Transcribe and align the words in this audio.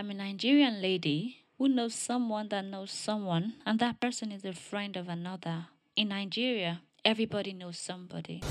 am 0.00 0.10
a 0.10 0.14
Nigerian 0.14 0.80
lady 0.80 1.44
who 1.58 1.68
knows 1.68 1.94
someone 1.94 2.48
that 2.48 2.64
knows 2.64 2.90
someone, 2.90 3.52
and 3.66 3.78
that 3.80 4.00
person 4.00 4.32
is 4.32 4.46
a 4.46 4.54
friend 4.54 4.96
of 4.96 5.10
another. 5.10 5.66
In 5.94 6.08
Nigeria, 6.08 6.80
everybody 7.04 7.52
knows 7.52 7.76
somebody. 7.78 8.42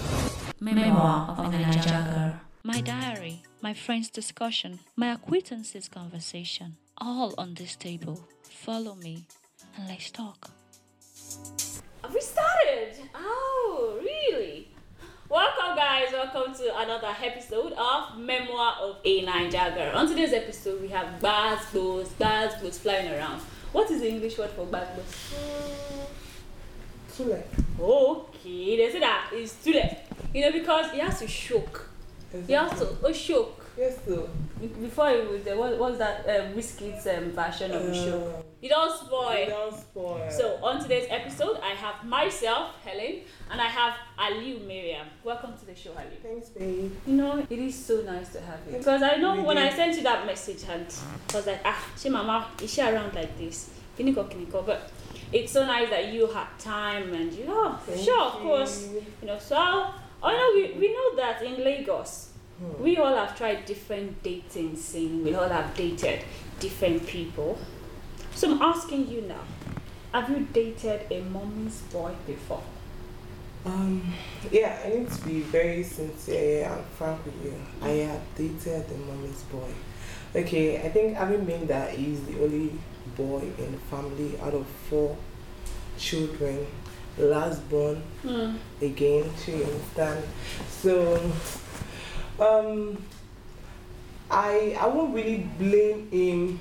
Memoir 0.60 1.36
of 1.40 1.52
a 1.52 1.58
Nigeria 1.58 2.06
girl. 2.14 2.42
My 2.64 2.82
diary, 2.82 3.42
my 3.62 3.74
friend's 3.74 4.12
discussion, 4.12 4.82
my 4.96 5.12
acquaintances' 5.12 5.90
conversation, 5.90 6.78
all 7.00 7.34
on 7.40 7.56
this 7.56 7.76
table. 7.76 8.28
Follow 8.44 8.94
me 8.94 9.26
and 9.76 9.88
let's 9.88 10.12
talk. 10.12 10.52
Have 12.04 12.14
we 12.14 12.22
started? 12.22 12.94
Oh, 13.16 13.26
really? 13.26 13.26
Welcome, 13.26 13.66
guys. 13.66 13.69
Welcome 16.32 16.54
to 16.56 16.78
another 16.78 17.16
episode 17.24 17.74
of 17.74 18.18
Memoir 18.18 18.76
of 18.82 18.98
a 19.04 19.22
Niger 19.22 19.74
Girl. 19.76 19.98
On 19.98 20.08
today's 20.08 20.34
episode, 20.34 20.80
we 20.80 20.90
have 20.90 21.20
bad 21.20 21.58
clothes, 21.60 22.10
flying 22.78 23.12
around. 23.12 23.40
What 23.72 23.90
is 23.90 24.02
the 24.02 24.10
English 24.10 24.38
word 24.38 24.52
for 24.52 24.66
clothes? 24.68 25.34
Tule. 27.16 27.44
Okay, 27.80 28.78
they 28.78 28.92
say 28.92 29.00
that 29.00 29.32
it's 29.34 29.66
late. 29.66 29.98
You 30.34 30.42
know, 30.42 30.52
because 30.52 30.92
he 30.92 31.00
has 31.00 31.18
to 31.20 31.28
shock. 31.28 31.90
He 32.46 32.54
has 32.54 32.78
to 32.80 32.96
oh, 33.04 33.12
shock. 33.12 33.66
Yes, 33.76 33.98
so. 34.06 34.30
Before 34.60 35.10
it 35.10 35.30
was, 35.32 35.48
uh, 35.48 35.56
what 35.56 35.78
was 35.80 35.98
that 36.00 36.26
um, 36.28 36.54
Whiskey's 36.54 37.08
um, 37.08 37.32
version 37.32 37.72
of 37.72 37.82
the 37.86 37.94
show? 37.94 38.34
Uh, 38.40 38.42
You 38.62 38.68
don't 38.68 38.92
spoil. 38.94 39.40
you 39.40 39.46
don't 39.46 39.74
spoil. 39.80 40.30
So 40.30 40.60
on 40.62 40.82
today's 40.82 41.08
episode, 41.10 41.60
I 41.64 41.70
have 41.70 42.04
myself, 42.04 42.76
Helen, 42.84 43.22
and 43.50 43.62
I 43.62 43.68
have 43.68 43.94
Aliu 44.18 44.68
Miriam. 44.68 45.08
Welcome 45.24 45.54
to 45.60 45.66
the 45.66 45.74
show, 45.76 45.92
Aliu. 45.92 46.20
Thanks, 46.22 46.50
babe. 46.50 46.92
You 47.08 47.14
know, 47.14 47.38
it 47.50 47.58
is 47.58 47.74
so 47.86 48.02
nice 48.02 48.34
to 48.34 48.42
have 48.42 48.60
you. 48.70 48.80
Because 48.80 49.02
I 49.02 49.16
know 49.16 49.36
We 49.38 49.44
when 49.44 49.58
I 49.58 49.70
sent 49.74 49.96
you 49.96 50.04
that 50.04 50.26
message 50.26 50.64
and 50.70 50.86
I 51.32 51.36
was 51.38 51.48
like, 51.48 51.62
ah, 51.64 51.82
she 51.98 52.10
mama, 52.10 52.48
is 52.62 52.74
she 52.74 52.82
around 52.82 53.14
like 53.16 53.38
this? 53.38 53.70
Kiniko, 53.98 54.30
kiniko. 54.30 54.66
But 54.66 54.92
it's 55.32 55.54
so 55.54 55.66
nice 55.66 55.90
that 55.90 56.12
you 56.12 56.28
had 56.28 56.48
time 56.60 57.14
and 57.14 57.32
you 57.32 57.46
know, 57.46 57.78
Thank 57.86 58.02
sure, 58.04 58.22
of 58.24 58.34
you. 58.42 58.48
course. 58.50 58.90
You 59.22 59.28
know, 59.28 59.40
so 59.40 59.56
I 59.56 60.34
know 60.34 60.52
we, 60.54 60.78
we 60.78 60.92
know 60.94 61.16
that 61.16 61.42
in 61.44 61.64
Lagos, 61.64 62.29
Hmm. 62.60 62.84
we 62.84 62.98
all 62.98 63.16
have 63.16 63.38
tried 63.38 63.66
different 63.66 64.22
dating 64.22 64.76
scene. 64.76 65.24
We 65.24 65.34
all 65.34 65.48
have 65.50 65.74
dated 65.76 66.24
different 66.60 67.08
people. 67.08 67.58
So 68.36 68.52
I'm 68.52 68.62
asking 68.62 69.08
you 69.08 69.22
now, 69.22 69.42
have 70.14 70.30
you 70.30 70.48
dated 70.52 71.02
a 71.12 71.22
mommy's 71.22 71.82
boy 71.92 72.12
before? 72.28 72.64
Um, 73.66 74.14
yeah, 74.52 74.80
I 74.86 74.90
need 74.90 75.12
to 75.12 75.22
be 75.26 75.42
very 75.42 75.84
sincere 75.84 76.66
and 76.70 76.84
frank 76.98 77.24
with 77.26 77.44
you. 77.44 77.54
I 77.82 77.90
have 78.08 78.22
dated 78.36 78.88
the 78.88 78.96
mommy's 78.96 79.42
boy. 79.44 79.70
Okay, 80.36 80.78
I 80.78 80.90
think 80.90 81.16
having 81.18 81.44
been 81.46 81.68
that 81.68 81.92
he's 81.92 82.22
the 82.26 82.42
only 82.42 82.72
boy 83.18 83.42
in 83.58 83.72
the 83.72 83.78
family 83.90 84.40
out 84.42 84.54
of 84.54 84.66
four 84.90 85.18
children, 85.98 86.66
last 87.18 87.68
born 87.70 88.02
Hmm. 88.22 88.56
again, 88.82 89.30
she 89.44 89.56
understand. 89.64 90.24
So, 90.70 91.20
um, 92.40 92.98
I 94.32 94.78
I 94.80 94.88
won't 94.88 95.14
really 95.14 95.48
blame 95.58 96.10
him 96.12 96.60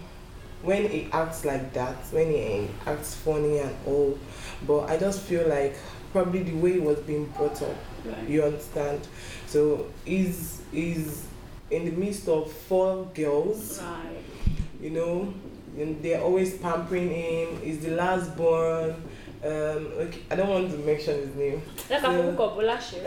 when 0.63 0.89
he 0.89 1.09
acts 1.13 1.45
like 1.45 1.73
that, 1.75 1.97
when 2.11 2.31
he 2.31 2.69
acts 2.87 3.15
funny 3.15 3.59
and 3.59 3.75
all. 3.87 4.19
But 4.67 4.91
I 4.91 4.97
just 4.97 5.21
feel 5.23 5.47
like 5.49 5.77
probably 6.13 6.43
the 6.43 6.55
way 6.55 6.73
he 6.75 6.79
was 6.81 6.99
being 7.01 7.27
brought 7.37 7.61
up, 7.63 7.77
Right. 8.05 8.29
you 8.29 8.43
understand. 8.43 9.07
So 9.47 9.87
he's 10.05 10.63
he's 10.73 11.27
in 11.71 11.85
the 11.85 11.91
midst 11.93 12.29
of 12.29 12.51
four 12.51 13.05
girls 13.15 13.81
Right. 13.83 14.25
you 14.81 14.89
know 14.91 15.35
and 15.77 16.03
they're 16.03 16.21
always 16.23 16.57
pampering 16.57 17.11
him 17.11 17.61
he's 17.63 17.81
the 17.81 17.91
last 17.91 18.35
born 18.39 18.91
um 19.45 19.51
okay 20.01 20.21
i 20.31 20.35
don't 20.35 20.49
want 20.49 20.71
to 20.71 20.79
mention 20.79 21.15
his 21.21 21.35
name 21.35 21.61
Like 21.91 22.01
Yeah. 22.03 22.11
a 22.17 22.33
book 22.33 22.53
of 22.53 22.57
Bolashe. 22.59 23.05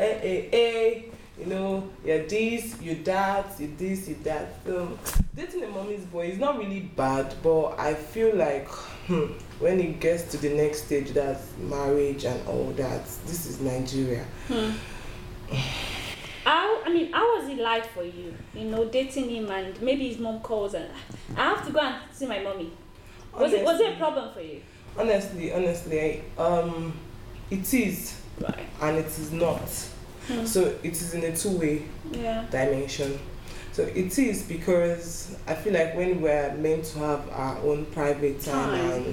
You 1.40 1.46
know 1.46 1.90
you're 2.06 2.26
this 2.28 2.80
you're 2.82 2.96
that 2.96 3.48
you're 3.60 3.70
this 3.78 4.08
you're 4.08 4.18
that 4.20 4.54
so 4.66 4.98
dating 5.36 5.64
a 5.64 5.68
mommy's 5.68 6.04
boy 6.06 6.28
is 6.28 6.38
not 6.38 6.58
really 6.58 6.82
bad 6.82 7.34
but 7.42 7.68
i 7.80 7.94
feel 7.94 8.36
like 8.36 8.68
hmm, 9.08 9.26
when 9.60 9.80
it 9.80 10.00
gets 10.00 10.24
to 10.32 10.38
the 10.38 10.50
next 10.50 10.86
stage 10.86 11.12
that's 11.12 11.48
marriage 11.58 12.26
and 12.26 12.48
all 12.48 12.72
that 12.76 13.04
this 13.26 13.46
is 13.46 13.60
nigeria 13.62 14.26
Hmm. 14.48 14.72
How, 16.44 16.82
I 16.84 16.90
mean, 16.90 17.12
how 17.14 17.38
was 17.40 17.50
it 17.50 17.60
like 17.60 17.86
for 17.94 18.04
you? 18.04 18.34
You 18.56 18.64
know, 18.66 18.86
dating 18.86 19.30
him 19.30 19.52
and 19.52 19.80
maybe 19.82 20.08
his 20.08 20.18
mom 20.18 20.40
calls 20.40 20.74
and 20.74 20.90
I 21.38 21.50
have 21.50 21.66
to 21.68 21.72
go 21.72 21.80
and 21.80 21.96
see 22.12 22.26
my 22.26 22.40
mommy. 22.40 22.72
Was 23.38 23.54
it 23.54 23.64
was 23.64 23.80
it 23.80 23.94
a 23.94 23.98
problem 23.98 24.34
for 24.34 24.42
you? 24.42 24.62
honestly 24.98 25.54
honestly 25.54 26.22
um 26.38 26.92
it 27.50 27.74
is 27.74 28.20
Right. 28.40 28.66
and 28.82 28.98
it 28.98 29.06
is 29.06 29.32
not 29.32 29.62
Hmm. 30.28 30.46
So 30.46 30.74
it 30.84 30.92
is 30.94 31.14
in 31.14 31.24
a 31.24 31.36
two 31.36 31.58
way 31.58 31.84
Yeah. 32.12 32.46
dimension. 32.52 33.20
So 33.74 33.84
it 33.84 34.18
is 34.20 34.44
because 34.44 35.36
I 35.48 35.56
feel 35.56 35.74
like 35.74 35.96
when 35.96 36.22
we're 36.22 36.54
meant 36.56 36.84
to 36.86 37.00
have 37.00 37.22
our 37.32 37.58
own 37.60 37.86
private 37.86 38.42
time, 38.42 38.72
Time. 38.72 38.92
and 38.92 39.06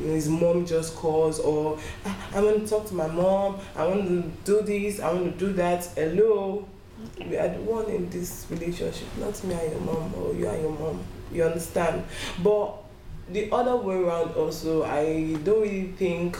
you 0.00 0.06
know, 0.06 0.14
his 0.14 0.28
mom 0.28 0.64
just 0.64 0.96
calls 0.96 1.38
or 1.38 1.78
"Ah, 2.06 2.16
I 2.34 2.40
want 2.40 2.62
to 2.64 2.66
talk 2.66 2.86
to 2.88 2.94
my 2.94 3.06
mom, 3.08 3.58
I 3.76 3.86
want 3.86 4.08
to 4.08 4.22
do 4.44 4.62
this, 4.62 5.00
I 5.00 5.12
want 5.12 5.38
to 5.38 5.46
do 5.46 5.52
that. 5.54 5.84
Hello, 5.94 6.64
we 7.28 7.36
are 7.36 7.48
the 7.48 7.60
one 7.60 7.86
in 7.90 8.08
this 8.08 8.46
relationship, 8.48 9.06
not 9.18 9.42
me 9.44 9.52
and 9.54 9.72
your 9.72 9.80
mom 9.82 10.14
or 10.14 10.32
you 10.34 10.48
and 10.48 10.62
your 10.62 10.72
mom. 10.72 11.00
You 11.30 11.44
understand? 11.44 12.04
But 12.42 12.72
the 13.30 13.52
other 13.52 13.76
way 13.76 13.96
around 13.96 14.32
also, 14.34 14.82
I 14.84 15.34
don't 15.44 15.60
really 15.60 15.92
think 15.98 16.38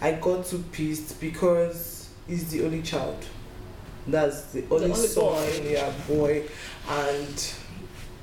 I 0.00 0.12
got 0.12 0.46
too 0.46 0.62
pissed 0.70 1.20
because 1.20 1.94
he's 2.28 2.50
the 2.50 2.64
only 2.64 2.82
child. 2.82 3.24
That's 4.06 4.44
the 4.52 4.64
only, 4.70 4.84
only 4.92 5.06
son, 5.06 5.24
boy. 5.24 5.68
yeah, 5.68 5.92
boy, 6.06 6.44
and 6.88 7.52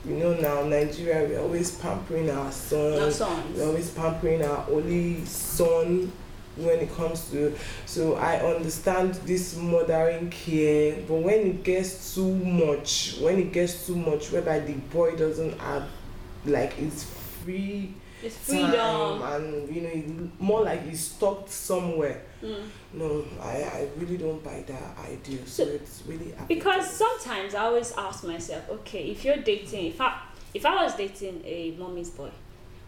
you 0.05 0.15
know 0.15 0.33
now 0.35 0.63
Nigeria 0.63 1.27
we're 1.27 1.41
always 1.41 1.71
pampering 1.77 2.29
our 2.29 2.51
son. 2.51 2.93
we're 3.55 3.65
always 3.65 3.89
pampering 3.91 4.43
our 4.43 4.65
only 4.69 5.23
son 5.25 6.11
when 6.55 6.79
it 6.79 6.93
comes 6.95 7.29
to 7.31 7.53
so 7.85 8.15
I 8.15 8.37
understand 8.37 9.15
this 9.25 9.55
mothering 9.57 10.29
care, 10.29 10.97
but 11.07 11.15
when 11.15 11.39
it 11.39 11.63
gets 11.63 12.13
too 12.15 12.33
much, 12.33 13.17
when 13.21 13.39
it 13.39 13.51
gets 13.51 13.87
too 13.87 13.95
much, 13.95 14.31
whereby 14.31 14.59
the 14.59 14.73
boy 14.73 15.15
doesn't 15.15 15.57
have 15.59 15.87
like 16.45 16.77
it's 16.79 17.03
free 17.43 17.93
It's 18.21 18.37
freedom. 18.37 19.21
and 19.21 19.75
you 19.75 19.81
know 19.81 20.29
more 20.39 20.61
like 20.63 20.87
he's 20.87 21.01
stuck 21.07 21.47
somewhere. 21.49 22.21
Mm. 22.43 22.63
No, 22.93 23.25
I, 23.41 23.63
I 23.63 23.87
really 23.97 24.17
don't 24.17 24.43
buy 24.43 24.63
that 24.67 24.97
idea. 25.09 25.39
So, 25.45 25.65
So- 25.65 25.71
it's 25.71 26.03
really 26.07 26.33
Because 26.47 26.89
sometimes 26.89 27.55
I 27.55 27.61
always 27.63 27.93
ask 27.97 28.23
myself, 28.25 28.69
okay, 28.69 29.05
if 29.11 29.23
you're 29.23 29.37
dating, 29.37 29.85
if 29.87 30.01
I 30.01 30.19
if 30.53 30.65
I 30.65 30.83
was 30.83 30.95
dating 30.95 31.41
a 31.45 31.71
mommy's 31.79 32.09
boy, 32.11 32.29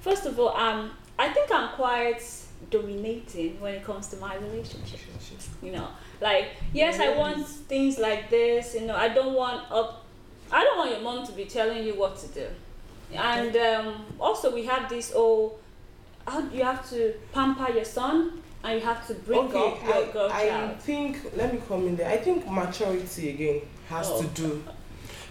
first 0.01 0.25
of 0.25 0.39
all, 0.39 0.55
um, 0.55 0.91
I 1.17 1.29
think 1.29 1.49
I'm 1.51 1.69
quite 1.69 2.21
dominating 2.69 3.59
when 3.59 3.75
it 3.75 3.83
comes 3.83 4.07
to 4.09 4.17
my 4.17 4.35
relationship. 4.35 4.99
You 5.63 5.72
know, 5.72 5.87
like 6.22 6.47
yes, 6.73 6.99
I 6.99 7.17
want 7.17 7.47
things 7.47 7.97
like 7.97 8.29
this. 8.29 8.75
You 8.75 8.81
know, 8.87 8.95
I 8.95 9.09
don't 9.09 9.33
want 9.33 9.72
up. 9.72 10.05
I 10.51 10.63
don't 10.63 10.77
want 10.77 10.91
your 10.91 11.01
mom 11.01 11.25
to 11.25 11.31
be 11.31 11.45
telling 11.45 11.83
you 11.83 11.95
what 11.95 12.17
to 12.17 12.27
do. 12.27 12.47
And 13.13 13.55
um, 13.55 14.05
also, 14.19 14.53
we 14.53 14.66
have 14.66 14.89
this 14.89 15.13
how 15.13 16.39
you 16.51 16.63
have 16.63 16.87
to 16.89 17.13
pamper 17.31 17.72
your 17.72 17.85
son 17.85 18.41
and 18.65 18.79
you 18.79 18.85
have 18.85 19.05
to 19.07 19.13
bring 19.13 19.39
okay, 19.39 19.57
up 19.57 19.87
your 19.87 20.07
girl 20.13 20.29
I, 20.31 20.41
I 20.43 20.47
child. 20.49 20.79
think 20.79 21.17
let 21.37 21.53
me 21.53 21.61
come 21.67 21.87
in 21.87 21.95
there. 21.95 22.09
I 22.09 22.17
think 22.17 22.49
maturity 22.49 23.29
again 23.29 23.61
has 23.89 24.07
Oh. 24.09 24.21
to 24.21 24.27
do. 24.29 24.63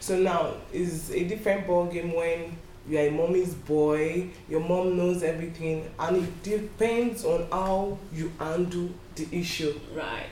So 0.01 0.19
now 0.19 0.55
is 0.73 1.11
a 1.11 1.25
different 1.25 1.67
ball 1.67 1.87
game 1.87 2.13
when 2.15 2.57
you 2.89 2.99
are 2.99 3.07
a 3.09 3.11
mommy's 3.11 3.55
boy. 3.55 4.29
Your 4.49 4.61
mom 4.61 4.97
knows 4.97 5.23
everything, 5.23 5.91
and 5.99 6.17
it 6.19 6.43
depends 6.43 7.25
on 7.25 7.47
how 7.51 7.99
you 8.13 8.31
handle 8.39 8.91
the 9.17 9.27
issue. 9.33 9.75
Right. 9.95 10.27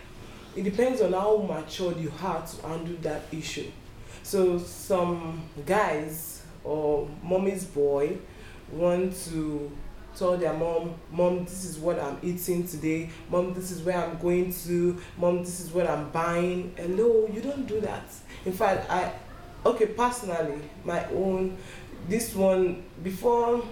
it 0.54 0.64
depends 0.64 1.00
on 1.00 1.12
how 1.14 1.38
matured 1.38 1.96
you 1.98 2.12
are 2.22 2.46
to 2.46 2.68
handle 2.68 2.96
that 3.02 3.22
issue. 3.32 3.70
So 4.22 4.58
some 4.58 5.42
guys 5.64 6.42
or 6.62 7.08
mommy's 7.22 7.64
boy 7.64 8.18
want 8.70 9.16
to 9.30 9.72
tell 10.16 10.36
their 10.36 10.52
mom, 10.52 10.94
Mom, 11.10 11.44
this 11.44 11.64
is 11.64 11.78
what 11.78 11.98
I'm 11.98 12.18
eating 12.22 12.66
today. 12.66 13.10
Mom, 13.30 13.54
this 13.54 13.70
is 13.70 13.82
where 13.82 13.96
I'm 13.96 14.18
going 14.18 14.52
to. 14.64 14.98
Mom, 15.18 15.38
this 15.38 15.60
is 15.60 15.70
what 15.70 15.88
I'm 15.88 16.10
buying. 16.10 16.74
Hello, 16.76 17.28
you 17.32 17.40
don't 17.40 17.66
do 17.66 17.80
that. 17.80 18.04
In 18.44 18.52
fact, 18.52 18.90
I, 18.90 19.12
okay, 19.64 19.86
personally, 19.86 20.60
my 20.84 21.04
own, 21.06 21.56
this 22.08 22.34
one, 22.34 22.82
before, 23.02 23.64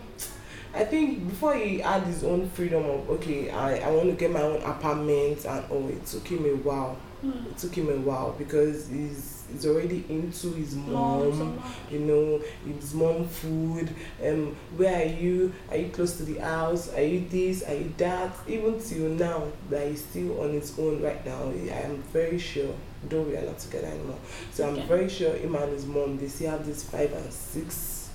I 0.75 0.85
think 0.85 1.29
before 1.29 1.55
he 1.55 1.81
had 1.81 2.05
his 2.05 2.23
own 2.23 2.49
freedom 2.51 2.85
of, 2.85 3.11
okay, 3.11 3.51
I, 3.51 3.79
I 3.79 3.91
want 3.91 4.11
to 4.11 4.17
get 4.17 4.31
my 4.31 4.43
own 4.43 4.63
apartment 4.63 5.45
and 5.45 5.65
oh, 5.71 5.89
it 5.89 6.07
took 6.07 6.27
him 6.29 6.45
a 6.45 6.57
while. 6.57 6.97
Hmm. 7.21 7.47
It 7.49 7.59
took 7.59 7.75
him 7.75 7.89
a 7.89 7.97
while 7.97 8.33
because 8.39 8.89
he's 8.89 9.40
is 9.55 9.67
already 9.67 10.05
into 10.09 10.53
his 10.53 10.75
Mom, 10.75 11.39
mom. 11.39 11.63
You 11.91 11.99
know, 12.01 12.43
his 12.65 12.95
mom 12.95 13.27
food. 13.27 13.91
Um, 14.25 14.57
where 14.77 15.03
are 15.03 15.09
you? 15.09 15.53
Are 15.71 15.77
you 15.77 15.89
close 15.89 16.17
to 16.19 16.25
the 16.25 16.39
house? 16.39 16.93
Are 16.95 17.03
you 17.03 17.27
this? 17.29 17.63
Are 17.69 17.75
you 17.75 17.93
that? 17.99 18.33
Even 18.49 18.81
till 18.81 19.09
now, 19.11 19.45
that 19.69 19.89
he's 19.89 20.05
still 20.05 20.41
on 20.43 20.51
his 20.53 20.79
own 20.79 21.03
right 21.03 21.25
now. 21.25 21.51
I 21.51 21.81
am 21.83 22.03
very 22.13 22.39
sure. 22.39 22.75
Though 23.09 23.23
we 23.23 23.35
are 23.35 23.43
not 23.43 23.59
together 23.59 23.87
anymore, 23.87 24.19
so 24.53 24.69
I'm 24.69 24.75
Okay. 24.75 24.87
very 24.87 25.09
sure 25.09 25.33
him 25.35 25.55
and 25.55 25.73
his 25.73 25.87
mom 25.87 26.19
they 26.19 26.29
still 26.29 26.51
have 26.51 26.67
this 26.67 26.83
five 26.83 27.11
and 27.15 27.33
six. 27.33 28.11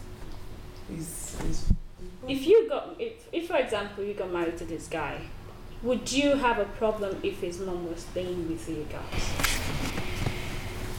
Is 0.96 1.36
is 1.50 1.66
If 2.28 2.46
you 2.46 2.70
got, 2.70 2.96
if, 3.00 3.14
if 3.34 3.48
for 3.48 3.58
example 3.58 4.04
you 4.04 4.14
got 4.14 4.32
married 4.32 4.60
to 4.60 4.66
this 4.66 4.88
guy, 4.88 5.22
would 5.82 6.12
you 6.12 6.36
have 6.36 6.60
a 6.60 6.66
problem 6.66 7.20
if 7.24 7.40
his 7.42 7.60
mom 7.60 7.90
was 7.90 8.02
staying 8.02 8.48
with 8.48 8.70
you 8.70 8.86
guys? 8.92 9.24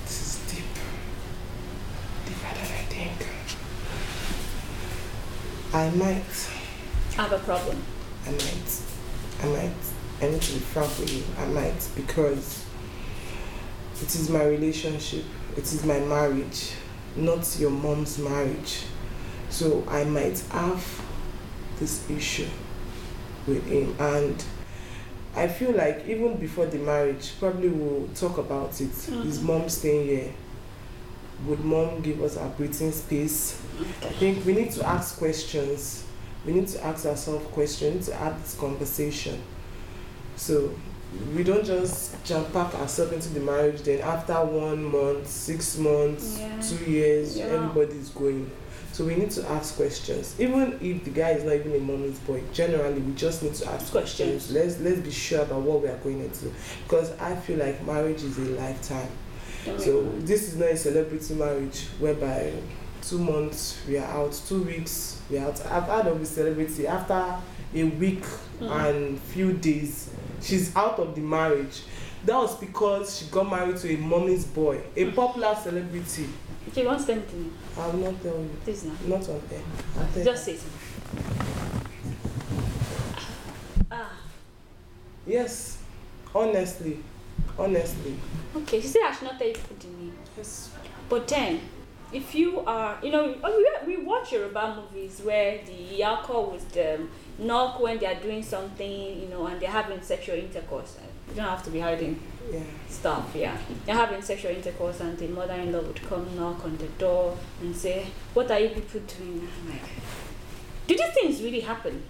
This 0.04 0.20
is 0.20 0.52
deep. 0.52 0.64
I 2.98 3.04
think. 3.04 3.28
I 5.74 5.90
might. 5.90 6.50
Have 7.16 7.32
a 7.32 7.38
problem. 7.38 7.82
I 8.26 8.30
might. 8.30 8.80
I 9.42 9.46
might. 9.46 9.72
I 10.22 10.28
need 10.30 10.40
to 10.42 10.52
be 10.54 10.58
frank 10.60 10.98
with 10.98 11.12
you. 11.14 11.22
I 11.38 11.46
might 11.46 11.88
because 11.94 12.64
it 14.00 14.14
is 14.14 14.30
my 14.30 14.44
relationship. 14.44 15.24
It 15.56 15.64
is 15.64 15.84
my 15.84 15.98
marriage, 16.00 16.72
not 17.16 17.56
your 17.58 17.70
mom's 17.70 18.18
marriage. 18.18 18.84
So 19.50 19.84
I 19.88 20.04
might 20.04 20.38
have 20.50 21.02
this 21.78 22.08
issue 22.10 22.48
with 23.46 23.64
him 23.66 23.94
and 23.98 24.42
I 25.34 25.48
feel 25.48 25.72
like 25.72 26.06
even 26.08 26.36
before 26.38 26.66
the 26.66 26.78
marriage, 26.78 27.32
probably 27.38 27.68
we'll 27.68 28.08
talk 28.14 28.38
about 28.38 28.80
it. 28.80 28.90
Is 28.90 29.38
Mhm. 29.38 29.42
mom 29.42 29.68
staying 29.68 30.06
here? 30.06 30.32
Would 31.44 31.60
mom 31.64 32.00
give 32.00 32.22
us 32.22 32.36
our 32.36 32.48
breathing 32.50 32.92
space? 32.92 33.60
I 34.02 34.08
think 34.08 34.44
we 34.46 34.54
need 34.54 34.72
to 34.72 34.86
ask 34.86 35.18
questions. 35.18 36.04
We 36.46 36.52
need 36.54 36.68
to 36.68 36.84
ask 36.84 37.04
ourselves 37.04 37.46
questions 37.48 38.06
to 38.06 38.14
have 38.14 38.40
this 38.42 38.54
conversation. 38.58 39.42
So 40.36 40.72
we 41.34 41.42
don't 41.44 41.64
just 41.64 42.22
jump 42.24 42.52
pack 42.52 42.74
ourselves 42.74 43.12
into 43.12 43.28
the 43.30 43.40
marriage. 43.40 43.82
Then 43.82 44.00
after 44.00 44.34
one 44.44 44.84
month, 44.84 45.26
six 45.28 45.76
months, 45.76 46.38
Yeah. 46.38 46.60
two 46.60 46.90
years, 46.90 47.36
Yeah. 47.36 47.44
everybody's 47.46 48.08
going. 48.10 48.50
So 48.92 49.04
we 49.04 49.14
need 49.14 49.30
to 49.32 49.46
ask 49.50 49.76
questions. 49.76 50.34
Even 50.38 50.78
if 50.80 51.04
the 51.04 51.10
guy 51.10 51.32
is 51.32 51.44
not 51.44 51.54
even 51.54 51.74
a 51.74 51.78
mommy's 51.80 52.18
boy, 52.20 52.40
generally 52.54 53.00
we 53.00 53.12
just 53.12 53.42
need 53.42 53.54
to 53.56 53.66
ask 53.70 53.90
Questions. 53.92 54.46
questions. 54.46 54.50
Let's 54.52 54.80
let's 54.80 55.00
be 55.00 55.10
sure 55.10 55.42
about 55.42 55.60
what 55.62 55.82
we 55.82 55.88
are 55.88 55.98
going 55.98 56.20
into. 56.20 56.50
Because 56.88 57.10
I 57.20 57.34
feel 57.36 57.58
like 57.58 57.84
marriage 57.86 58.22
is 58.22 58.38
a 58.38 58.42
lifetime. 58.58 59.08
So 59.78 60.02
this 60.20 60.48
is 60.48 60.56
not 60.56 60.68
a 60.70 60.76
celebrity 60.76 61.34
marriage 61.34 61.86
whereby 61.98 62.52
two 63.02 63.18
months 63.18 63.78
we 63.88 63.98
are 63.98 64.04
out, 64.06 64.32
two 64.48 64.62
weeks 64.62 65.20
we 65.28 65.38
are 65.38 65.48
out. 65.48 65.60
I've 65.66 65.84
heard 65.84 66.06
of 66.06 66.20
a 66.22 66.26
celebrity 66.26 66.86
after 66.86 67.36
a 67.74 67.84
week 67.84 68.22
Mhm. 68.60 68.70
and 68.70 69.20
few 69.20 69.52
days, 69.54 70.08
she's 70.40 70.74
out 70.76 70.98
of 71.00 71.14
the 71.16 71.20
marriage. 71.20 71.82
That 72.24 72.36
was 72.36 72.56
because 72.56 73.18
she 73.18 73.24
got 73.26 73.50
married 73.50 73.76
to 73.78 73.92
a 73.92 73.96
mommy's 73.98 74.44
boy, 74.44 74.80
a 74.96 75.10
popular 75.10 75.54
celebrity. 75.60 76.28
If 76.66 76.76
you 76.76 76.86
want 76.86 77.04
to 77.06 77.12
anything, 77.12 77.44
me, 77.44 77.50
I 77.78 77.86
will 77.88 77.98
not 78.12 78.22
tell 78.22 78.34
you, 78.38 78.50
please 78.64 78.84
now. 78.84 78.92
not 79.06 79.28
on 79.28 79.40
air. 79.52 79.60
I'll 79.98 80.06
tell 80.14 80.24
Just 80.24 80.44
say 80.44 80.56
something. 80.56 81.26
Ah, 83.90 84.10
Yes, 85.26 85.78
honestly, 86.34 86.98
honestly. 87.58 88.16
okay. 88.56 88.80
She 88.80 88.86
said 88.88 89.02
I 89.06 89.12
should 89.12 89.24
not 89.24 89.38
tell 89.38 89.48
you 89.48 89.54
the 89.78 89.86
name. 89.88 90.12
Yes. 90.36 90.70
But 91.08 91.28
then, 91.28 91.60
if 92.12 92.34
you 92.34 92.60
are, 92.60 92.98
you 93.02 93.10
know, 93.10 93.34
oh, 93.42 93.64
we, 93.86 93.96
we 93.96 94.02
watch 94.04 94.32
Yoruba 94.32 94.76
movies 94.92 95.20
where 95.24 95.58
the 95.64 95.98
Yako 96.00 96.52
with 96.52 96.70
the 96.72 97.00
knock 97.38 97.80
when 97.80 97.98
they 97.98 98.06
are 98.06 98.20
doing 98.20 98.42
something, 98.42 99.20
you 99.20 99.28
know, 99.28 99.46
and 99.46 99.60
they're 99.60 99.70
having 99.70 100.00
sexual 100.02 100.36
intercourse. 100.36 100.96
You 101.28 101.34
don't 101.36 101.48
have 101.48 101.62
to 101.64 101.70
be 101.70 101.80
hiding 101.80 102.20
Yeah. 102.52 102.60
stuff, 102.88 103.32
yeah. 103.34 103.56
They're 103.84 103.94
having 103.96 104.22
sexual 104.22 104.52
intercourse, 104.52 105.00
and 105.00 105.18
the 105.18 105.26
mother 105.28 105.54
in 105.54 105.72
law 105.72 105.80
would 105.80 106.00
come 106.08 106.34
knock 106.36 106.64
on 106.64 106.76
the 106.76 106.86
door 106.98 107.36
and 107.60 107.74
say, 107.76 108.06
What 108.34 108.50
are 108.50 108.58
you 108.60 108.68
people 108.70 109.00
doing? 109.00 109.48
I'm 109.64 109.70
like, 109.70 109.82
Do 110.86 110.96
these 110.96 111.12
things 111.14 111.42
really 111.42 111.60
happen? 111.60 112.02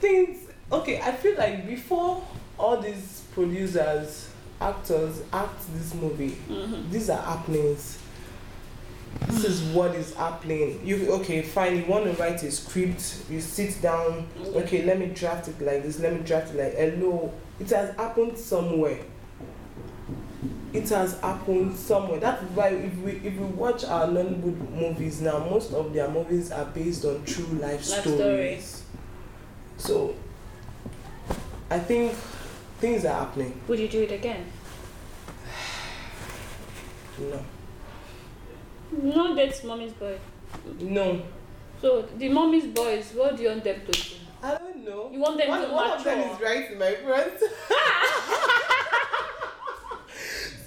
things 0.00 0.46
okay 0.72 0.98
i 1.02 1.12
feel 1.12 1.36
like 1.36 1.66
before 1.66 2.22
all 2.58 2.78
these 2.80 3.22
producers 3.34 4.29
actors 4.60 5.22
act 5.32 5.60
this 5.74 5.94
movie. 5.94 6.36
Mm-hmm. 6.48 6.90
these 6.90 7.10
are 7.10 7.20
happenings. 7.22 7.98
This 9.26 9.44
is 9.44 9.62
what 9.74 9.94
is 9.94 10.14
happening. 10.14 10.80
You 10.84 11.12
okay 11.14 11.42
fine 11.42 11.78
you 11.78 11.84
want 11.84 12.04
to 12.04 12.12
write 12.22 12.42
a 12.42 12.50
script 12.50 13.24
you 13.28 13.40
sit 13.40 13.80
down 13.82 14.26
okay 14.54 14.84
let 14.84 14.98
me 15.00 15.06
draft 15.06 15.48
it 15.48 15.60
like 15.60 15.82
this 15.82 15.98
let 15.98 16.12
me 16.12 16.20
draft 16.20 16.54
it 16.54 16.58
like 16.58 16.74
hello. 16.74 17.32
It 17.58 17.70
has 17.70 17.94
happened 17.96 18.38
somewhere. 18.38 19.00
It 20.72 20.88
has 20.90 21.18
happened 21.20 21.76
somewhere. 21.76 22.20
That's 22.20 22.42
why 22.54 22.68
if 22.68 22.96
we 22.98 23.12
if 23.12 23.34
we 23.36 23.46
watch 23.46 23.84
our 23.84 24.06
nollywood 24.06 24.70
movies 24.70 25.20
now 25.20 25.38
most 25.50 25.72
of 25.72 25.92
their 25.92 26.08
movies 26.08 26.52
are 26.52 26.66
based 26.66 27.04
on 27.04 27.24
true 27.24 27.44
life, 27.58 27.88
Life 27.90 28.02
stories. 28.02 28.82
So 29.76 30.14
i 31.70 31.78
think 31.78 32.12
things 32.80 33.04
are 33.04 33.18
happening 33.24 33.60
Would 33.68 33.78
you 33.78 33.88
do 33.88 34.02
it 34.02 34.12
again? 34.12 34.46
no 37.18 37.40
No, 39.02 39.34
that's 39.34 39.62
mommy's 39.64 39.92
boy. 39.92 40.18
no 40.80 41.22
So, 41.80 42.02
the 42.18 42.28
mommy's 42.28 42.66
boys, 42.66 43.12
what 43.14 43.36
do 43.36 43.42
you 43.44 43.48
want 43.50 43.64
them 43.64 43.80
to 43.86 43.92
do? 43.92 44.00
i 44.42 44.50
don't 44.56 44.84
know 44.84 45.10
You 45.12 45.20
want 45.20 45.36
them 45.38 45.48
one, 45.48 45.62
to 45.62 45.68
one 45.74 45.90
of 45.90 46.02
them 46.04 46.18
mature? 46.18 46.34
is 46.34 46.40
right 46.40 46.78
my 46.78 46.92
friend 47.04 47.32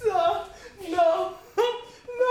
so 0.02 0.44
no 0.90 1.34
no 2.18 2.28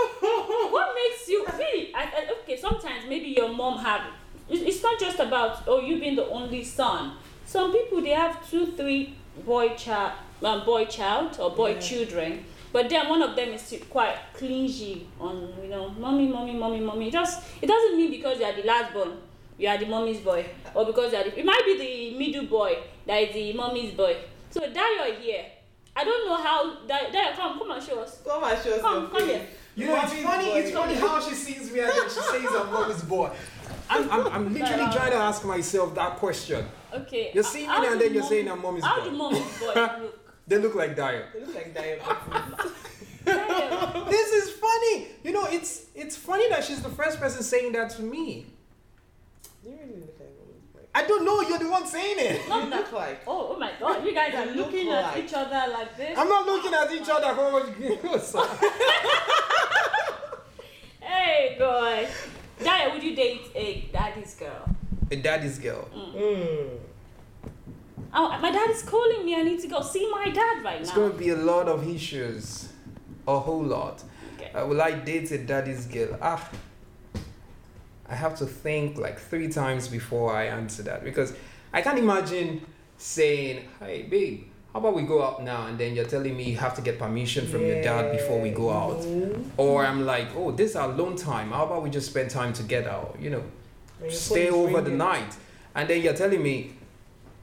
what 0.74 0.94
makes 0.94 1.28
you 1.28 1.44
really 1.58 1.94
I, 1.94 2.02
I, 2.02 2.26
okay 2.42 2.56
sometimes 2.56 3.04
maybe 3.08 3.28
your 3.28 3.50
mom 3.50 3.78
have 3.78 4.02
it's, 4.48 4.62
it's 4.62 4.82
not 4.82 4.98
just 4.98 5.18
about 5.20 5.64
oh 5.66 5.80
you 5.80 5.98
being 6.00 6.16
the 6.16 6.26
only 6.28 6.64
son 6.64 7.12
some 7.44 7.72
people 7.72 8.00
they 8.00 8.10
have 8.10 8.48
two 8.50 8.66
three 8.72 9.14
boy 9.44 9.70
child 9.76 10.12
um, 10.42 10.64
boy 10.64 10.84
child 10.84 11.36
or 11.40 11.50
boy 11.50 11.72
Yeah. 11.74 11.80
children 11.80 12.44
but 12.72 12.88
then 12.88 13.08
one 13.08 13.22
of 13.22 13.34
them 13.36 13.50
is 13.50 13.82
quite 13.90 14.16
clingy 14.34 15.06
on 15.20 15.52
you 15.62 15.68
know 15.68 15.88
mommy 15.90 16.26
mommy 16.28 16.52
mommy 16.52 16.80
mommy 16.80 17.10
just 17.10 17.42
it 17.62 17.66
doesn't 17.66 17.96
mean 17.96 18.10
because 18.10 18.38
you 18.38 18.44
are 18.44 18.52
the 18.54 18.62
last 18.62 18.92
born 18.92 19.16
you 19.58 19.68
are 19.68 19.78
the 19.78 19.86
mommy's 19.86 20.20
boy 20.20 20.44
or 20.74 20.84
because 20.84 21.12
you 21.12 21.18
are 21.18 21.24
the, 21.24 21.38
it 21.38 21.44
might 21.44 21.62
be 21.64 21.78
the 21.78 22.18
middle 22.18 22.46
boy 22.46 22.76
that 23.06 23.16
is 23.22 23.34
the 23.34 23.52
mommy's 23.52 23.92
boy 23.94 24.16
so 24.50 24.60
that 24.60 25.04
you're 25.06 25.20
here 25.20 25.44
i 25.96 26.04
don't 26.04 26.26
know 26.26 26.36
how 26.36 26.74
that, 26.86 27.12
that 27.12 27.34
come 27.36 27.58
come 27.58 27.70
and 27.70 27.82
show 27.82 28.00
us 28.00 28.20
come 28.24 28.42
and 28.44 28.62
show 28.62 28.74
us 28.74 28.80
Come, 28.82 28.94
your 29.02 29.08
come 29.10 29.20
face. 29.20 29.28
here. 29.30 29.46
You 29.76 29.86
know, 29.88 30.00
it's 30.04 30.12
funny. 30.22 30.44
boy. 30.50 30.56
It's 30.58 30.70
funny 30.70 30.94
how 30.94 31.20
she 31.20 31.34
sees 31.34 31.72
me 31.72 31.80
and 31.80 31.88
then 31.90 32.04
she 32.04 32.20
says 32.20 32.46
I'm 32.48 32.70
mommy's 32.72 33.02
boy. 33.02 33.28
I'm, 33.90 34.10
I'm, 34.10 34.26
I'm 34.28 34.54
literally 34.54 34.92
trying 34.92 35.10
to 35.12 35.16
ask 35.18 35.44
myself 35.44 35.94
that 35.94 36.16
question. 36.16 36.66
Okay. 36.92 37.30
You're 37.34 37.44
seeing 37.44 37.68
me 37.68 37.74
how 37.74 37.84
and 37.84 37.98
do 37.98 38.04
then 38.06 38.14
you're 38.14 38.22
saying 38.22 38.48
I'm 38.50 38.60
mommy's 38.62 38.84
How 38.84 39.00
boy. 39.00 39.10
do 39.10 39.16
mommy's 39.16 39.58
boy 39.60 39.74
look? 39.74 40.20
They 40.46 40.58
look 40.58 40.74
like 40.74 40.94
Dio. 40.96 41.22
They 41.32 41.40
look 41.44 41.54
like 41.54 41.74
diabetes. 41.74 42.06
Damn. 43.24 44.10
This 44.10 44.32
is 44.32 44.50
funny. 44.50 45.06
You 45.22 45.32
know, 45.32 45.46
it's 45.46 45.86
it's 45.94 46.16
funny 46.16 46.48
that 46.50 46.62
she's 46.64 46.82
the 46.82 46.90
first 46.90 47.18
person 47.18 47.42
saying 47.42 47.72
that 47.72 47.90
to 47.90 48.02
me. 48.02 48.46
you 49.64 49.70
really 49.70 50.00
look 50.00 50.14
like 50.20 50.28
mommy's 50.38 50.62
boy. 50.74 50.80
I 50.94 51.06
don't 51.06 51.24
know. 51.24 51.40
You're 51.40 51.58
the 51.58 51.68
one 51.70 51.86
saying 51.86 52.16
it. 52.18 52.48
Not 52.48 52.64
You 52.64 52.70
that. 52.70 52.80
look 52.80 52.92
like. 52.92 53.22
Oh, 53.26 53.54
oh 53.54 53.58
my 53.58 53.72
God! 53.80 54.04
You 54.04 54.12
guys 54.14 54.34
are 54.34 54.44
You 54.46 54.52
look 54.54 54.66
looking 54.66 54.88
at 54.90 55.02
like- 55.14 55.24
each 55.24 55.32
other 55.34 55.72
like 55.72 55.96
this. 55.96 56.18
I'm 56.18 56.28
not 56.28 56.44
looking 56.46 56.74
at 56.74 56.92
each 56.92 57.08
other. 57.08 57.34
Hey, 61.00 61.56
boy. 61.58 62.08
Daya, 62.60 62.92
would 62.92 63.02
you 63.02 63.14
date 63.16 63.42
a 63.54 63.88
daddy's 63.92 64.34
girl? 64.34 64.68
A 65.10 65.16
daddy's 65.16 65.58
girl. 65.58 65.88
Mm. 65.94 66.78
Oh, 68.12 68.38
my 68.40 68.50
dad 68.50 68.70
is 68.70 68.82
calling 68.82 69.24
me. 69.24 69.34
I 69.34 69.42
need 69.42 69.60
to 69.60 69.68
go 69.68 69.82
see 69.82 70.08
my 70.10 70.30
dad 70.30 70.62
right 70.64 70.76
now. 70.76 70.82
It's 70.82 70.92
going 70.92 71.10
to 71.12 71.18
be 71.18 71.30
a 71.30 71.36
lot 71.36 71.68
of 71.68 71.88
issues. 71.88 72.68
A 73.26 73.38
whole 73.38 73.62
lot. 73.62 74.02
Okay. 74.36 74.52
Uh, 74.52 74.66
will 74.66 74.80
I 74.80 74.92
date 74.92 75.30
a 75.32 75.38
daddy's 75.38 75.86
girl? 75.86 76.16
Ah, 76.20 76.48
I 78.08 78.14
have 78.14 78.38
to 78.38 78.46
think 78.46 78.98
like 78.98 79.18
three 79.18 79.48
times 79.48 79.88
before 79.88 80.34
I 80.34 80.44
answer 80.46 80.82
that 80.84 81.02
because 81.02 81.32
I 81.72 81.80
can't 81.80 81.98
imagine 81.98 82.60
saying, 82.98 83.66
"Hey, 83.80 84.02
babe, 84.02 84.44
how 84.74 84.80
about 84.80 84.94
we 84.94 85.02
go 85.02 85.22
out 85.22 85.42
now?" 85.42 85.66
and 85.68 85.78
then 85.78 85.94
you're 85.94 86.04
telling 86.04 86.36
me 86.36 86.42
you 86.50 86.56
have 86.58 86.74
to 86.74 86.82
get 86.82 86.98
permission 86.98 87.46
from 87.46 87.62
your 87.64 87.80
dad 87.82 88.12
before 88.12 88.38
we 88.40 88.50
go 88.50 88.70
out, 88.70 89.02
No. 89.04 89.32
or 89.56 89.86
I'm 89.86 90.04
like, 90.04 90.28
"Oh, 90.36 90.50
this 90.50 90.70
is 90.72 90.76
our 90.76 90.90
alone 90.90 91.16
time. 91.16 91.52
How 91.52 91.64
about 91.64 91.82
we 91.82 91.90
just 91.90 92.10
spend 92.10 92.28
time 92.30 92.52
together?" 92.52 92.90
Or, 92.90 93.14
you 93.24 93.30
know, 93.30 93.42
When 94.00 94.10
stay 94.10 94.50
over 94.50 94.80
the 94.82 94.90
night, 94.90 95.32
and 95.76 95.88
then 95.88 96.02
you're 96.02 96.14
telling 96.24 96.42
me 96.42 96.72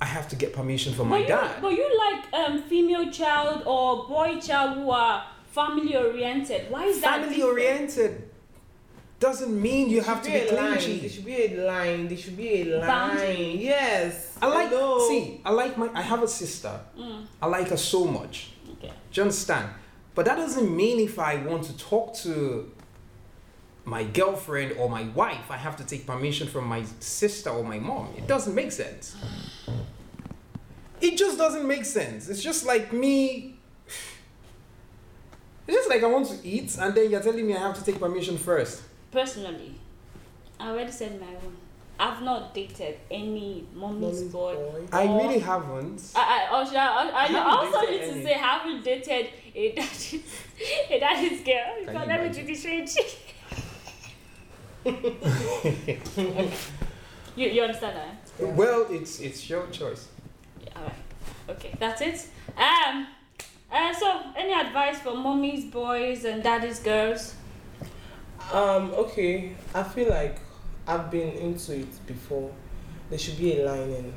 I 0.01 0.05
have 0.05 0.27
to 0.29 0.35
get 0.35 0.51
permission 0.53 0.93
from 0.93 1.09
but 1.09 1.15
my 1.15 1.21
you, 1.21 1.27
dad. 1.27 1.61
but 1.61 1.71
you 1.79 1.87
like 2.05 2.33
um 2.33 2.61
female 2.63 3.09
child 3.11 3.63
or 3.65 4.07
boy 4.07 4.39
child 4.39 4.77
who 4.77 4.89
are 4.89 5.23
family 5.51 5.95
oriented. 5.95 6.61
Why 6.71 6.85
is 6.85 7.01
that? 7.01 7.21
Family 7.21 7.41
oriented 7.43 8.23
doesn't 9.21 9.61
mean 9.61 9.89
you 9.89 10.01
have 10.01 10.21
to 10.23 10.31
Should 10.31 10.49
be 10.49 10.49
a 10.49 10.61
line. 10.61 10.99
There 10.99 11.09
should 11.09 11.25
be 11.25 11.45
a 11.45 11.65
line. 11.65 12.07
There 12.07 12.17
should 12.17 12.35
be 12.37 12.61
a 12.61 12.77
line. 12.79 12.87
Boundary. 12.87 13.57
Yes. 13.63 14.35
I 14.41 14.47
like 14.47 14.69
Hello. 14.69 15.07
see, 15.07 15.39
I 15.45 15.51
like 15.51 15.77
my 15.77 15.89
I 15.93 16.01
have 16.01 16.23
a 16.23 16.27
sister. 16.27 16.77
Mm, 16.97 17.25
I 17.41 17.45
like 17.45 17.69
her 17.69 17.77
so 17.77 18.05
much. 18.05 18.51
okay. 18.73 18.91
Do 19.11 19.21
you 19.21 19.21
understand? 19.21 19.69
But 20.15 20.25
that 20.25 20.35
doesn't 20.35 20.75
mean 20.75 20.99
if 20.99 21.19
I 21.19 21.35
want 21.37 21.63
to 21.65 21.77
talk 21.77 22.15
to 22.25 22.71
my 23.85 24.03
girlfriend 24.03 24.73
or 24.73 24.89
my 24.89 25.03
wife, 25.21 25.49
I 25.49 25.57
have 25.57 25.77
to 25.77 25.85
take 25.85 26.05
permission 26.05 26.47
from 26.47 26.65
my 26.65 26.83
sister 26.99 27.51
or 27.51 27.63
my 27.63 27.79
mom. 27.79 28.13
It 28.17 28.27
doesn't 28.27 28.55
make 28.55 28.71
sense. 28.71 29.15
It 30.99 31.15
just 31.17 31.37
doesn't 31.37 31.65
make 31.67 31.85
sense. 31.85 32.27
It's 32.27 32.41
just 32.43 32.65
like 32.65 32.91
me. 32.91 33.57
It's 35.67 35.77
just 35.77 35.89
like 35.89 36.03
I 36.03 36.07
want 36.07 36.27
to 36.27 36.37
eat, 36.45 36.75
and 36.79 36.93
then 36.95 37.11
you're 37.11 37.21
telling 37.21 37.45
me 37.45 37.55
I 37.55 37.59
have 37.59 37.77
to 37.77 37.83
take 37.83 37.99
permission 37.99 38.37
first. 38.37 38.81
Personally, 39.11 39.75
I 40.59 40.69
already 40.69 40.91
said 40.91 41.19
my 41.19 41.27
own. 41.27 41.57
I've 41.99 42.21
not 42.23 42.53
dated 42.55 42.97
any 43.11 43.67
mommy's, 43.75 44.01
Mommy's 44.01 44.23
boy. 44.31 44.55
boy. 44.55 44.87
I 44.91 45.05
Or- 45.07 45.21
really 45.23 45.39
haven't. 45.39 46.01
I, 46.15 46.47
I, 46.51 46.59
or 46.61 46.65
should 46.65 46.75
I, 46.77 47.09
I, 47.09 47.27
I 47.27 47.55
also 47.55 47.81
dated 47.81 48.01
need 48.01 48.07
to 48.07 48.11
any. 48.13 48.23
say, 48.23 48.33
haven't 48.33 48.83
dated 48.83 49.27
a 49.53 49.71
daddy's, 49.75 50.23
a 50.89 50.99
daddy's 50.99 51.41
girl. 51.43 51.85
Can 51.85 51.87
Because 51.87 51.93
you 51.93 51.93
let 51.93 52.07
me 52.07 52.13
imagine? 52.25 52.45
do 52.45 52.53
this 52.53 52.65
you, 57.35 57.47
you 57.49 57.61
understand 57.61 57.97
that? 57.97 58.31
Well, 58.55 58.87
it's 58.89 59.19
it's 59.19 59.49
your 59.49 59.67
choice. 59.67 60.07
Yeah, 60.63 60.69
alright. 60.77 60.95
Okay, 61.49 61.75
that's 61.79 62.01
it. 62.01 62.27
Um, 62.57 63.07
uh, 63.71 63.93
so, 63.93 64.21
any 64.35 64.53
advice 64.53 64.99
for 64.99 65.15
mommy's 65.15 65.65
boys 65.65 66.25
and 66.25 66.43
daddy's 66.43 66.79
girls? 66.79 67.35
Um, 68.51 68.91
okay, 68.95 69.55
I 69.73 69.83
feel 69.83 70.09
like 70.09 70.37
I've 70.85 71.09
been 71.09 71.29
into 71.37 71.79
it 71.79 72.05
before. 72.05 72.51
There 73.09 73.17
should 73.17 73.37
be 73.37 73.59
a 73.59 73.65
line 73.65 73.89
in. 73.89 74.13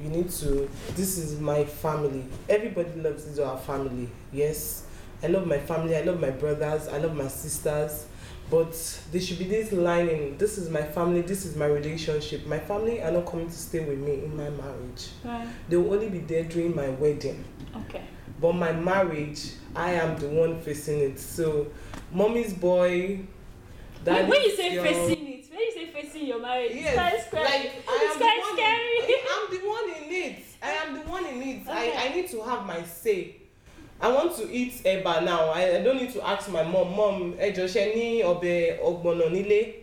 You 0.00 0.08
need 0.10 0.30
to. 0.30 0.68
This 0.94 1.18
is 1.18 1.40
my 1.40 1.64
family. 1.64 2.24
Everybody 2.48 3.00
loves 3.00 3.24
this 3.24 3.38
our 3.38 3.56
family. 3.56 4.08
Yes, 4.32 4.86
I 5.22 5.28
love 5.28 5.46
my 5.46 5.58
family. 5.58 5.96
I 5.96 6.02
love 6.02 6.20
my 6.20 6.30
brothers. 6.30 6.88
I 6.88 6.98
love 6.98 7.14
my 7.14 7.28
sisters. 7.28 8.06
But 8.50 8.72
there 9.10 9.20
should 9.20 9.38
be 9.38 9.44
this 9.44 9.72
line 9.72 10.08
in. 10.08 10.36
This 10.38 10.58
is 10.58 10.68
my 10.68 10.82
family. 10.82 11.22
This 11.22 11.44
is 11.44 11.56
my 11.56 11.66
relationship. 11.66 12.46
My 12.46 12.58
family 12.58 13.02
are 13.02 13.10
not 13.10 13.26
coming 13.26 13.46
to 13.46 13.56
stay 13.56 13.80
with 13.84 13.98
me 13.98 14.24
in 14.24 14.36
my 14.36 14.50
marriage. 14.50 15.08
Right. 15.24 15.48
They 15.68 15.76
will 15.76 15.94
only 15.94 16.08
be 16.08 16.18
there 16.18 16.44
during 16.44 16.74
my 16.74 16.88
wedding. 16.90 17.44
Okay. 17.74 18.02
But 18.40 18.52
my 18.52 18.72
marriage, 18.72 19.52
I 19.74 19.92
am 19.92 20.18
the 20.18 20.28
one 20.28 20.60
facing 20.60 21.00
it. 21.00 21.18
So, 21.18 21.68
mommy's 22.12 22.52
boy. 22.52 23.20
When, 24.14 24.28
when 24.28 24.42
you 24.42 24.56
say 24.56 24.74
girl- 24.74 24.84
facing 24.84 25.26
it, 25.28 25.44
when 25.50 25.60
you 25.60 25.72
say 25.72 25.86
facing 25.86 26.26
your 26.26 26.40
marriage, 26.40 26.72
Yes, 26.74 27.14
it's 27.14 27.28
quite 27.30 27.42
scary. 27.44 27.44
like 27.44 27.72
I 27.88 27.98
it's 28.02 28.16
quite 28.16 28.40
the 28.40 28.46
one. 28.46 28.56
scary. 28.56 28.98
I'm 29.32 29.44
the 29.54 29.68
one 29.68 29.86
in 30.02 30.14
it. 30.24 30.38
I 30.62 30.70
am 30.70 30.94
the 30.94 31.00
one 31.10 31.24
in 31.26 31.42
it. 31.42 31.62
Okay. 31.68 31.92
I, 31.96 32.06
I 32.06 32.14
need 32.14 32.28
to 32.30 32.42
have 32.42 32.66
my 32.66 32.82
say. 32.84 33.36
I 34.00 34.08
want 34.12 34.36
to 34.36 34.50
eat 34.52 34.74
eba 34.84 35.24
now. 35.24 35.48
I, 35.50 35.76
I 35.78 35.82
don't 35.82 35.96
need 35.96 36.12
to 36.12 36.26
ask 36.26 36.50
my 36.50 36.62
mom. 36.62 36.94
Mom, 36.96 37.32
ẹ 37.38 37.54
jọ̀ọ́ 37.56 37.68
ṣé 37.74 37.94
ní 37.94 38.22
ọbẹ̀ 38.22 38.80
ọ̀gbọ̀nọ̀ 38.80 39.30
nílé. 39.30 39.74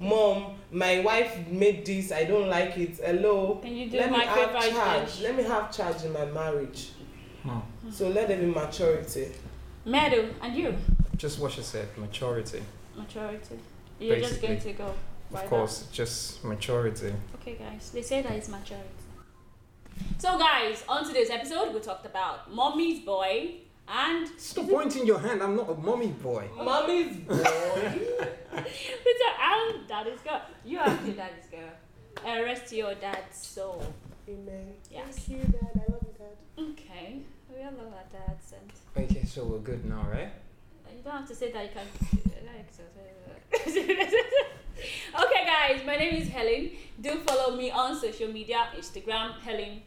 Mom, 0.00 0.54
my 0.70 1.00
wife 1.00 1.38
made 1.50 1.84
this. 1.86 2.12
I 2.12 2.24
don't 2.24 2.48
like 2.48 2.76
it. 2.76 2.98
Hello. 2.98 3.60
Can 3.62 3.74
you 3.76 3.88
do 3.90 3.96
Let 3.98 4.10
me 4.10 4.18
have 4.20 4.52
charge. 4.72 5.06
dish? 5.06 5.20
Let 5.22 5.36
me 5.36 5.42
have 5.44 5.70
charge 5.74 6.02
in 6.04 6.12
my 6.12 6.24
marriage. 6.26 6.90
Hmm. 7.42 7.60
So 7.90 8.08
let 8.08 8.28
there 8.28 8.38
be 8.38 8.46
maturity. 8.46 9.28
Meadow, 9.86 10.28
and 10.42 10.54
you? 10.56 10.74
Just 11.16 11.38
what 11.38 11.52
she 11.52 11.62
said, 11.62 11.86
maturity. 11.96 12.62
Maturity. 12.96 13.58
You're 13.98 14.18
just 14.20 14.40
going 14.42 14.60
to 14.60 14.72
go. 14.72 14.94
by 15.30 15.38
Of 15.38 15.44
that. 15.44 15.50
course, 15.50 15.86
just 15.92 16.44
maturity. 16.44 17.12
Okay, 17.36 17.54
guys, 17.54 17.90
they 17.92 18.02
say 18.02 18.22
that 18.22 18.32
it's 18.32 18.48
maturity. 18.48 18.88
So, 20.18 20.38
guys, 20.38 20.84
on 20.88 21.06
today's 21.06 21.30
episode, 21.30 21.72
we 21.72 21.80
talked 21.80 22.06
about 22.06 22.52
mommy's 22.52 23.04
boy 23.04 23.54
and 23.88 24.28
Stop 24.38 24.68
pointing 24.68 25.06
your 25.06 25.18
hand. 25.20 25.42
I'm 25.42 25.56
not 25.56 25.68
a 25.70 25.74
mommy 25.74 26.08
boy. 26.08 26.48
Mommy's 26.56 27.16
boy. 27.28 27.34
we 27.36 29.14
talked 29.20 29.40
and 29.40 29.86
daddy's 29.88 30.20
girl. 30.20 30.42
You 30.64 30.78
are 30.78 30.88
your 31.04 31.14
daddy's 31.14 31.46
girl. 31.50 31.70
Uh, 32.26 32.42
rest 32.42 32.72
your 32.72 32.94
dad's 32.94 33.36
soul. 33.46 33.82
Amen. 34.28 34.72
Yes. 34.90 35.18
Thank 35.18 35.28
you, 35.28 35.44
Dad. 35.52 35.70
I 35.74 35.92
love 35.92 36.02
you, 36.02 36.14
Dad. 36.18 36.72
Okay, 36.72 37.20
we 37.50 37.62
all 37.62 37.72
love 37.72 37.92
our 37.92 38.26
dads, 38.26 38.52
and 38.52 39.04
Okay, 39.10 39.24
so 39.26 39.44
we're 39.44 39.58
good 39.58 39.84
now, 39.84 40.06
right? 40.10 40.30
You 41.04 41.10
don't 41.10 41.20
have 41.20 41.28
to 41.28 41.34
say 41.34 41.52
that. 41.52 41.62
You 41.64 41.70
can. 41.70 41.86
okay, 45.24 45.46
guys, 45.46 45.86
my 45.86 45.96
name 45.96 46.14
is 46.22 46.28
Helen. 46.28 46.70
Do 47.00 47.18
follow 47.26 47.56
me 47.56 47.70
on 47.70 47.98
social 47.98 48.28
media: 48.28 48.68
Instagram, 48.76 49.38
Helen. 49.40 49.82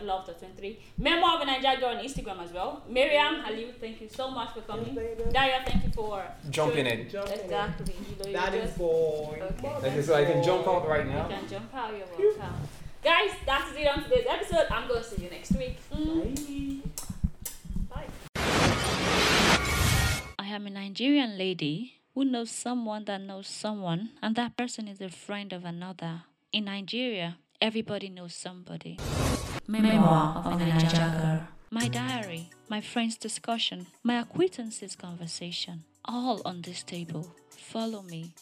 Love.23. 0.00 0.76
Memo 0.98 1.34
of 1.36 1.42
a 1.42 1.44
Niger 1.44 1.78
girl 1.80 1.90
on 1.90 2.04
Instagram 2.04 2.42
as 2.42 2.52
well. 2.52 2.82
Miriam, 2.88 3.42
Halil, 3.44 3.72
thank 3.80 4.00
you 4.00 4.08
so 4.08 4.30
much 4.30 4.54
for 4.54 4.60
coming. 4.62 4.94
Daya, 4.94 5.66
thank 5.66 5.84
you 5.84 5.90
for 5.90 6.24
Jumping 6.48 6.86
in. 6.86 7.10
Jumping 7.10 7.32
in. 7.32 7.40
exactly. 7.40 7.94
You 8.24 8.32
know, 8.32 8.44
you 8.46 8.60
just 8.62 8.78
boy. 8.78 9.42
Okay. 9.42 9.68
Okay, 9.68 10.02
so 10.02 10.14
I 10.14 10.24
can 10.24 10.42
jump 10.42 10.68
out 10.68 10.88
right 10.88 11.04
you 11.04 11.12
now. 11.12 11.26
can 11.28 11.48
jump 11.48 11.74
out. 11.74 11.92
You're 11.94 12.06
welcome. 12.28 12.54
Guys, 13.02 13.32
that's 13.44 13.76
it 13.76 13.88
on 13.88 14.04
today's 14.04 14.26
episode. 14.30 14.66
I'm 14.70 14.86
going 14.86 15.02
to 15.02 15.08
see 15.10 15.24
you 15.24 15.30
next 15.30 15.52
week. 15.56 15.76
Mm. 15.92 16.36
Bye. 16.36 16.61
Nigerian 20.92 21.38
lady 21.38 21.94
who 22.14 22.22
knows 22.22 22.50
someone 22.50 23.06
that 23.06 23.22
knows 23.22 23.48
someone, 23.48 24.10
and 24.20 24.36
that 24.36 24.58
person 24.58 24.86
is 24.88 25.00
a 25.00 25.08
friend 25.08 25.50
of 25.54 25.64
another. 25.64 26.24
In 26.52 26.66
Nigeria, 26.66 27.38
everybody 27.62 28.10
knows 28.10 28.34
somebody. 28.34 28.98
Memoir 29.66 30.42
of 30.44 30.60
a 30.60 30.66
Niger 30.66 31.18
girl. 31.18 31.48
My 31.70 31.88
diary, 31.88 32.50
my 32.68 32.82
friend's 32.82 33.16
discussion, 33.16 33.86
my 34.02 34.20
acquaintances' 34.20 34.94
conversation, 34.94 35.84
all 36.04 36.42
on 36.44 36.60
this 36.60 36.82
table. 36.82 37.34
Follow 37.48 38.02
me 38.02 38.34